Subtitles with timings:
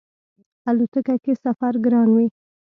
[0.69, 2.27] الوتکه کی سفر ګران وی